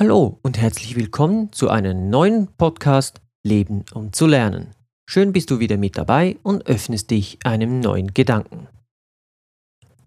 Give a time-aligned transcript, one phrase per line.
[0.00, 4.74] Hallo und herzlich willkommen zu einem neuen Podcast Leben um zu lernen.
[5.06, 8.66] Schön bist du wieder mit dabei und öffnest dich einem neuen Gedanken.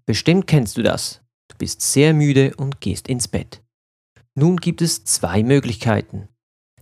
[0.08, 1.22] Bestimmt kennst du das.
[1.48, 3.62] Du bist sehr müde und gehst ins Bett.
[4.34, 6.28] Nun gibt es zwei Möglichkeiten.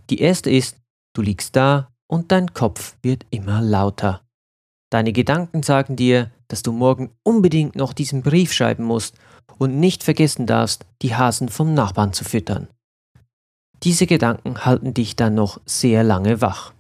[0.09, 0.78] Die erste ist,
[1.12, 4.21] du liegst da und dein Kopf wird immer lauter.
[4.90, 9.18] Deine Gedanken sagen dir, dass du morgen unbedingt noch diesen Brief schreiben musst
[9.57, 12.70] und nicht vergessen darfst, die Hasen vom Nachbarn zu füttern.
[13.84, 16.73] Diese Gedanken halten dich dann noch sehr lange wach.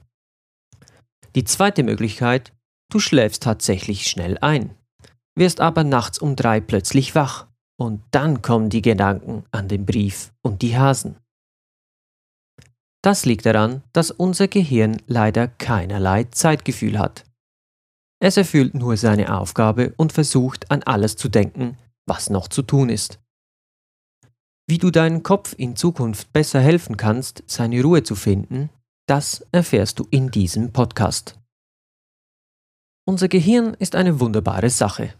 [1.35, 2.53] Die zweite Möglichkeit,
[2.91, 4.75] du schläfst tatsächlich schnell ein,
[5.35, 7.47] wirst aber nachts um drei plötzlich wach
[7.79, 11.15] und dann kommen die Gedanken an den Brief und die Hasen.
[13.03, 17.23] Das liegt daran, dass unser Gehirn leider keinerlei Zeitgefühl hat.
[18.19, 22.89] Es erfüllt nur seine Aufgabe und versucht an alles zu denken, was noch zu tun
[22.89, 23.20] ist.
[24.71, 28.69] Wie du deinen Kopf in Zukunft besser helfen kannst, seine Ruhe zu finden,
[29.05, 31.37] das erfährst du in diesem Podcast.
[33.05, 35.13] Unser Gehirn ist eine wunderbare Sache.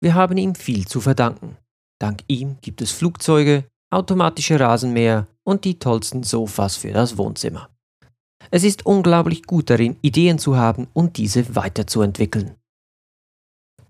[0.00, 1.56] Wir haben ihm viel zu verdanken.
[2.00, 7.70] Dank ihm gibt es Flugzeuge, automatische Rasenmäher und die tollsten Sofas für das Wohnzimmer.
[8.52, 12.54] Es ist unglaublich gut darin, Ideen zu haben und diese weiterzuentwickeln.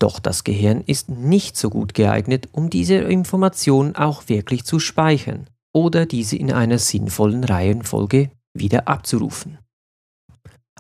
[0.03, 5.47] Doch das Gehirn ist nicht so gut geeignet, um diese Informationen auch wirklich zu speichern
[5.73, 9.59] oder diese in einer sinnvollen Reihenfolge wieder abzurufen.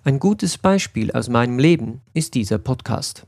[0.02, 3.24] Ein gutes Beispiel aus meinem Leben ist dieser Podcast.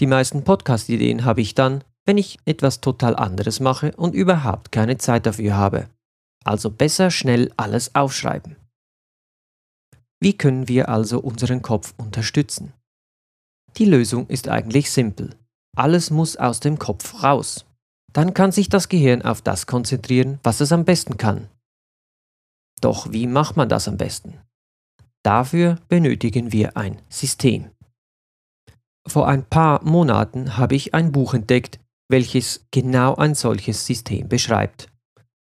[0.00, 4.98] Die meisten Podcast-Ideen habe ich dann, wenn ich etwas total anderes mache und überhaupt keine
[4.98, 5.88] Zeit dafür habe.
[6.44, 8.56] Also besser schnell alles aufschreiben.
[10.20, 12.74] Wie können wir also unseren Kopf unterstützen?
[13.78, 15.34] Die Lösung ist eigentlich simpel.
[15.76, 17.66] Alles muss aus dem Kopf raus.
[18.12, 21.48] Dann kann sich das Gehirn auf das konzentrieren, was es am besten kann.
[22.80, 24.40] Doch wie macht man das am besten?
[25.22, 27.70] Dafür benötigen wir ein System.
[29.06, 34.88] Vor ein paar Monaten habe ich ein Buch entdeckt, welches genau ein solches System beschreibt.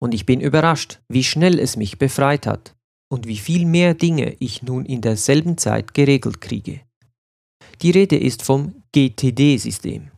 [0.01, 2.75] Und ich bin überrascht, wie schnell es mich befreit hat
[3.09, 6.86] und wie viel mehr Dinge ich nun in derselben Zeit geregelt kriege.
[7.83, 10.11] Die Rede ist vom GTD-System.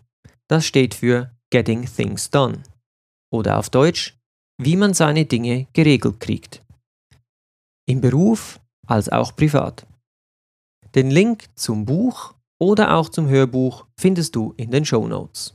[0.49, 2.63] Das steht für Getting Things Done.
[3.33, 4.17] Oder auf Deutsch,
[4.61, 6.63] wie man seine Dinge geregelt kriegt.
[7.87, 9.87] Im Beruf als auch privat.
[10.95, 15.55] Den Link zum Buch oder auch zum Hörbuch findest du in den Show Notes.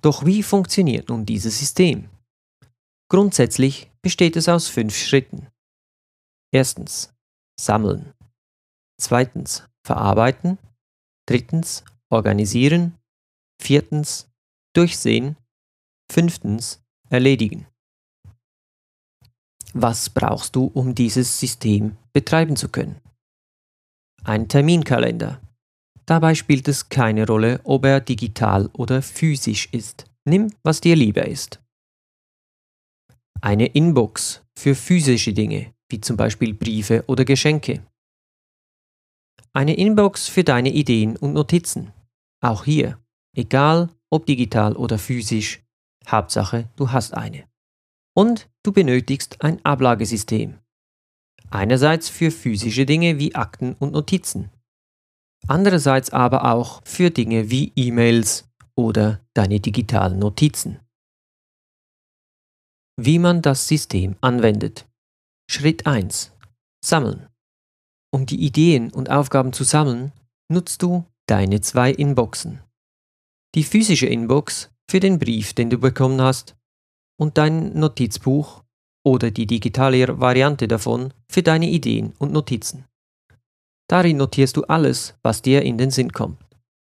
[0.00, 2.08] Doch wie funktioniert nun dieses System?
[3.10, 5.48] Grundsätzlich besteht es aus fünf Schritten.
[6.52, 7.12] Erstens
[7.58, 8.12] Sammeln.
[9.00, 10.56] Zweitens verarbeiten,
[11.26, 12.96] drittens organisieren,
[13.60, 14.30] viertens
[14.72, 15.36] durchsehen,
[16.12, 17.66] fünftens erledigen.
[19.74, 23.00] Was brauchst du, um dieses System betreiben zu können?
[24.22, 25.40] Ein Terminkalender.
[26.06, 30.04] Dabei spielt es keine Rolle, ob er digital oder physisch ist.
[30.24, 31.60] Nimm, was dir lieber ist.
[33.40, 37.82] Eine Inbox für physische Dinge, wie zum Beispiel Briefe oder Geschenke.
[39.52, 41.92] Eine Inbox für deine Ideen und Notizen.
[42.40, 42.98] Auch hier,
[43.34, 45.62] egal ob digital oder physisch,
[46.06, 47.48] Hauptsache du hast eine.
[48.14, 50.58] Und du benötigst ein Ablagesystem.
[51.50, 54.50] Einerseits für physische Dinge wie Akten und Notizen.
[55.48, 60.78] Andererseits aber auch für Dinge wie E-Mails oder deine digitalen Notizen.
[62.96, 64.86] Wie man das System anwendet.
[65.50, 66.32] Schritt 1.
[66.84, 67.26] Sammeln.
[68.12, 70.12] Um die Ideen und Aufgaben zu sammeln,
[70.48, 72.60] nutzt du deine zwei Inboxen.
[73.54, 76.56] Die physische Inbox für den Brief, den du bekommen hast,
[77.18, 78.64] und dein Notizbuch
[79.04, 82.86] oder die digitale Variante davon für deine Ideen und Notizen.
[83.88, 86.42] Darin notierst du alles, was dir in den Sinn kommt.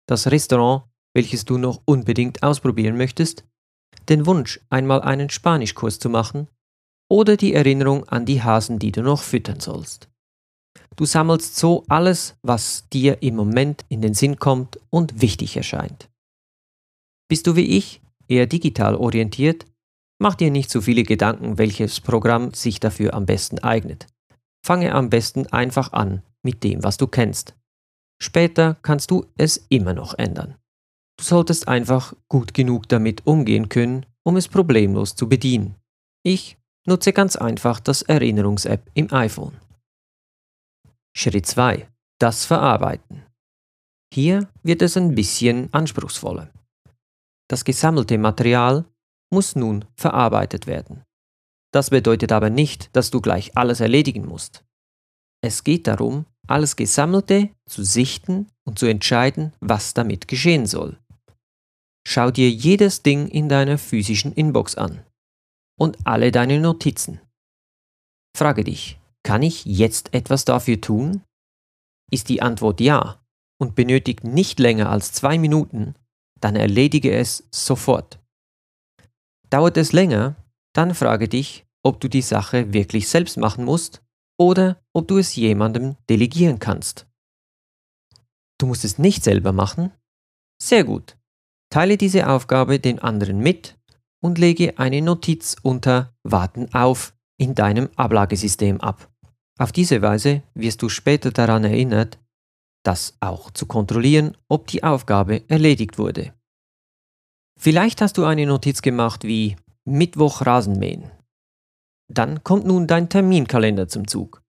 [0.08, 0.84] Das Restaurant,
[1.14, 3.44] welches du noch unbedingt ausprobieren möchtest,
[4.10, 6.48] den Wunsch, einmal einen Spanischkurs zu machen
[7.10, 10.10] oder die Erinnerung an die Hasen, die du noch füttern sollst.
[10.96, 16.10] Du sammelst so alles, was dir im Moment in den Sinn kommt und wichtig erscheint.
[17.28, 19.66] Bist du wie ich eher digital orientiert,
[20.20, 24.08] mach dir nicht zu viele Gedanken, welches Programm sich dafür am besten eignet.
[24.66, 27.56] Fange am besten einfach an mit dem, was du kennst.
[28.22, 30.56] Später kannst du es immer noch ändern.
[31.18, 35.76] Du solltest einfach gut genug damit umgehen können, um es problemlos zu bedienen.
[36.24, 36.58] Ich
[36.88, 39.54] nutze ganz einfach das Erinnerungs-App im iPhone.
[41.18, 41.88] Schritt 2.
[42.20, 43.24] Das Verarbeiten.
[44.14, 46.52] Hier wird es ein bisschen anspruchsvoller.
[47.50, 48.84] Das gesammelte Material
[49.32, 51.04] muss nun verarbeitet werden.
[51.72, 54.66] Das bedeutet aber nicht, dass du gleich alles erledigen musst.
[55.42, 60.98] Es geht darum, alles Gesammelte zu sichten und zu entscheiden, was damit geschehen soll.
[62.06, 65.06] Schau dir jedes Ding in deiner physischen Inbox an
[65.80, 67.22] und alle deine Notizen.
[68.38, 71.24] Frage dich, kann ich jetzt etwas dafür tun?
[72.12, 73.26] Ist die Antwort ja
[73.60, 75.96] und benötigt nicht länger als zwei Minuten,
[76.40, 78.20] dann erledige es sofort.
[79.50, 80.36] Dauert es länger,
[80.74, 84.04] dann frage dich, ob du die Sache wirklich selbst machen musst
[84.40, 87.08] oder ob du es jemandem delegieren kannst.
[88.60, 89.92] Du musst es nicht selber machen?
[90.62, 91.18] Sehr gut.
[91.72, 93.76] Teile diese Aufgabe den anderen mit
[94.22, 99.12] und lege eine Notiz unter Warten auf in deinem Ablagesystem ab.
[99.58, 102.20] Auf diese Weise wirst du später daran erinnert,
[102.84, 106.34] das auch zu kontrollieren, ob die Aufgabe erledigt wurde.
[107.58, 109.56] Vielleicht hast du eine Notiz gemacht wie
[109.86, 111.10] Mittwoch Rasenmähen.
[112.12, 114.44] Dann kommt nun dein Terminkalender zum Zug.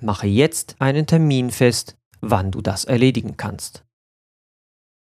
[0.00, 3.84] Mache jetzt einen Termin fest, wann du das erledigen kannst.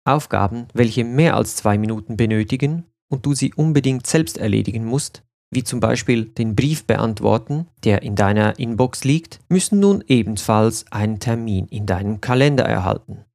[0.05, 5.63] Aufgaben, welche mehr als zwei Minuten benötigen und du sie unbedingt selbst erledigen musst, wie
[5.63, 11.69] zum Beispiel den Brief beantworten, der in deiner Inbox liegt, müssen nun ebenfalls einen Termin
[11.69, 13.27] in deinem Kalender erhalten.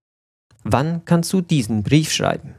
[0.63, 2.55] Wann kannst du diesen Brief schreiben?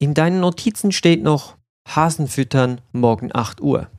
[0.00, 1.56] In deinen Notizen steht noch
[1.88, 3.90] Hasen füttern morgen 8 Uhr.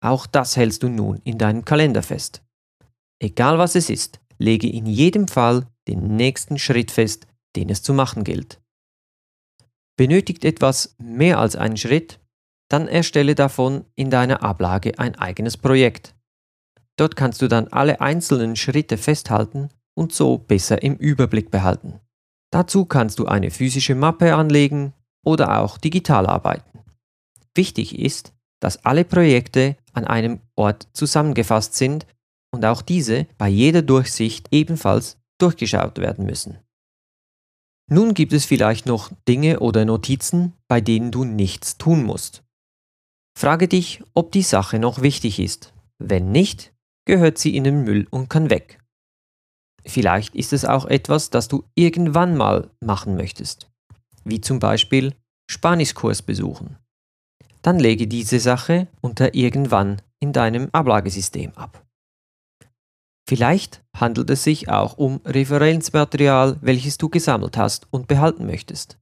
[0.00, 2.42] Auch das hältst du nun in deinem Kalender fest.
[3.18, 7.26] Egal was es ist, lege in jedem Fall den nächsten Schritt fest,
[7.56, 8.60] den es zu machen gilt.
[9.96, 12.20] Benötigt etwas mehr als einen Schritt,
[12.68, 16.14] dann erstelle davon in deiner Ablage ein eigenes Projekt.
[16.96, 22.00] Dort kannst du dann alle einzelnen Schritte festhalten und so besser im Überblick behalten.
[22.50, 24.92] Dazu kannst du eine physische Mappe anlegen
[25.24, 26.80] oder auch digital arbeiten.
[27.54, 32.06] Wichtig ist, dass alle Projekte an einem Ort zusammengefasst sind
[32.52, 36.58] und auch diese bei jeder Durchsicht ebenfalls durchgeschaut werden müssen.
[37.88, 42.42] Nun gibt es vielleicht noch Dinge oder Notizen, bei denen du nichts tun musst.
[43.38, 45.74] Frage dich, ob die Sache noch wichtig ist.
[45.98, 46.72] Wenn nicht,
[47.04, 48.78] gehört sie in den Müll und kann weg.
[49.84, 53.70] Vielleicht ist es auch etwas, das du irgendwann mal machen möchtest,
[54.24, 55.14] wie zum Beispiel
[55.50, 56.78] Spanischkurs besuchen.
[57.60, 61.84] Dann lege diese Sache unter irgendwann in deinem Ablagesystem ab.
[63.28, 68.98] Vielleicht handelt es sich auch um Referenzmaterial, welches du gesammelt hast und behalten möchtest.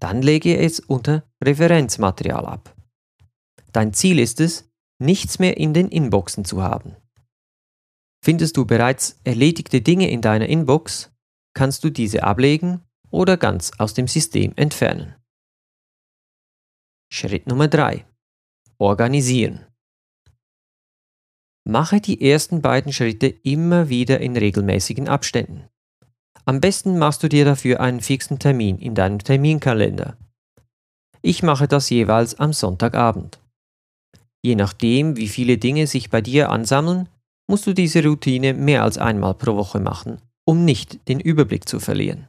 [0.00, 2.74] Dann lege es unter Referenzmaterial ab.
[3.72, 6.96] Dein Ziel ist es, nichts mehr in den Inboxen zu haben.
[8.24, 11.10] Findest du bereits erledigte Dinge in deiner Inbox,
[11.54, 15.16] kannst du diese ablegen oder ganz aus dem System entfernen.
[17.12, 18.06] Schritt Nummer 3.
[18.78, 19.66] Organisieren.
[21.64, 25.68] Mache die ersten beiden Schritte immer wieder in regelmäßigen Abständen.
[26.44, 30.16] Am besten machst du dir dafür einen fixen Termin in deinem Terminkalender.
[31.20, 33.41] Ich mache das jeweils am Sonntagabend.
[34.44, 37.08] Je nachdem, wie viele Dinge sich bei dir ansammeln,
[37.48, 41.80] musst du diese Routine mehr als einmal pro Woche machen, um nicht den Überblick zu
[41.80, 42.28] verlieren.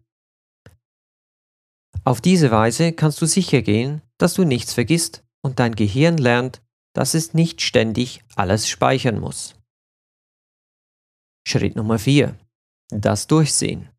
[2.03, 6.61] Auf diese Weise kannst du sicher gehen, dass du nichts vergisst und dein Gehirn lernt,
[6.93, 9.55] dass es nicht ständig alles speichern muss.
[11.47, 12.35] Schritt Nummer 4.
[12.89, 13.89] Das Durchsehen.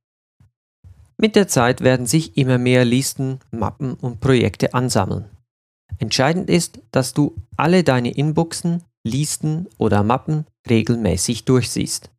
[1.17, 5.34] Mit der Zeit werden sich immer mehr Listen, Mappen und Projekte ansammeln.
[5.99, 12.11] Entscheidend ist, dass du alle deine Inboxen, Listen oder Mappen regelmäßig durchsiehst.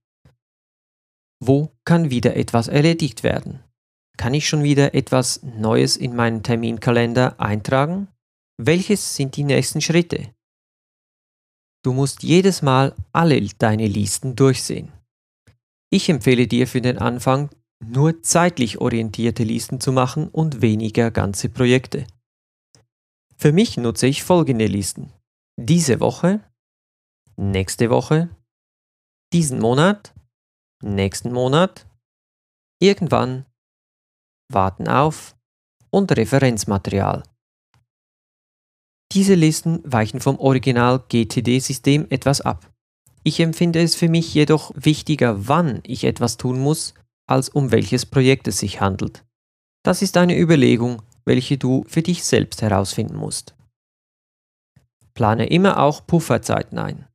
[1.43, 3.59] Wo kann wieder etwas erledigt werden?
[4.17, 8.07] Kann ich schon wieder etwas Neues in meinen Terminkalender eintragen?
[8.57, 10.33] Welches sind die nächsten Schritte?
[11.83, 14.91] Du musst jedes Mal alle deine Listen durchsehen.
[15.91, 17.49] Ich empfehle dir für den Anfang,
[17.85, 22.07] nur zeitlich orientierte Listen zu machen und weniger ganze Projekte.
[23.37, 25.11] Für mich nutze ich folgende Listen.
[25.57, 26.41] Diese Woche,
[27.35, 28.29] nächste Woche,
[29.33, 30.13] diesen Monat,
[30.81, 31.85] nächsten Monat,
[32.79, 33.45] irgendwann,
[34.51, 35.35] warten auf
[35.89, 37.23] und Referenzmaterial.
[39.11, 42.71] Diese Listen weichen vom Original GTD-System etwas ab.
[43.23, 46.93] Ich empfinde es für mich jedoch wichtiger, wann ich etwas tun muss,
[47.27, 49.25] als um welches Projekt es sich handelt.
[49.83, 53.55] Das ist eine Überlegung, welche du für dich selbst herausfinden musst.
[55.13, 57.07] Plane immer auch Pufferzeiten ein.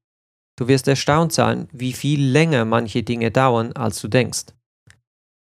[0.59, 4.47] Du wirst erstaunt sein, wie viel länger manche Dinge dauern, als du denkst.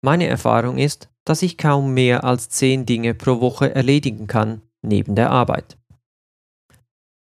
[0.03, 5.15] Meine Erfahrung ist, dass ich kaum mehr als 10 Dinge pro Woche erledigen kann, neben
[5.15, 5.79] der Arbeit.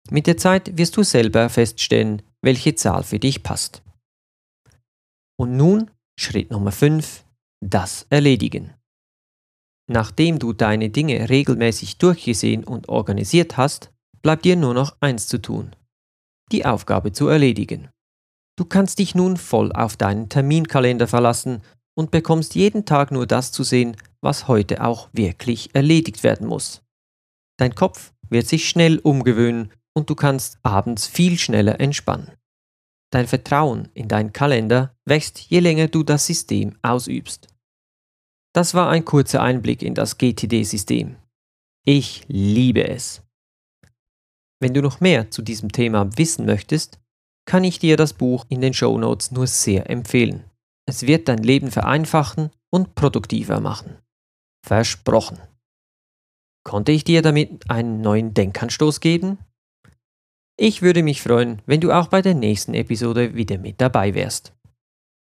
[0.09, 3.83] Mit der Zeit wirst du selber feststellen, welche Zahl für dich passt.
[5.37, 7.23] Und nun Schritt Nummer 5,
[7.61, 8.73] das Erledigen.
[9.91, 13.91] Nachdem du deine Dinge regelmäßig durchgesehen und organisiert hast,
[14.21, 15.75] bleibt dir nur noch eins zu tun,
[16.51, 17.89] die Aufgabe zu erledigen.
[18.55, 21.63] Du kannst dich nun voll auf deinen Terminkalender verlassen
[21.95, 26.83] und bekommst jeden Tag nur das zu sehen, was heute auch wirklich erledigt werden muss.
[27.57, 32.31] Dein Kopf wird sich schnell umgewöhnen und du kannst abends viel schneller entspannen.
[33.11, 37.47] Dein Vertrauen in deinen Kalender wächst, je länger du das System ausübst.
[38.53, 41.15] Das war ein kurzer Einblick in das GTD-System.
[41.85, 43.21] Ich liebe es.
[44.59, 46.99] Wenn du noch mehr zu diesem Thema wissen möchtest,
[47.45, 50.43] kann ich dir das Buch in den Show Notes nur sehr empfehlen.
[50.85, 53.97] Es wird dein Leben vereinfachen und produktiver machen.
[54.65, 55.39] Versprochen.
[56.63, 59.39] Konnte ich dir damit einen neuen Denkanstoß geben?
[60.57, 64.53] Ich würde mich freuen, wenn du auch bei der nächsten Episode wieder mit dabei wärst.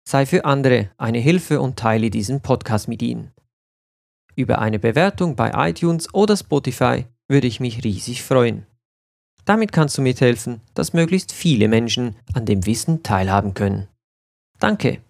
[0.10, 3.32] Sei für andere eine Hilfe und teile diesen Podcast mit ihnen.
[4.36, 8.66] Über eine Bewertung bei iTunes oder Spotify würde ich mich riesig freuen.
[9.46, 13.88] Damit kannst du mithelfen, dass möglichst viele Menschen an dem Wissen teilhaben können.
[14.58, 15.04] Danke.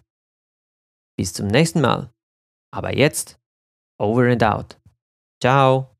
[1.16, 2.12] Bis zum nächsten Mal.
[2.70, 3.40] Aber jetzt,
[3.98, 4.78] over and out.
[5.40, 5.96] Ciao.